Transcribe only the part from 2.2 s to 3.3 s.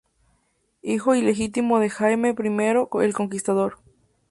I el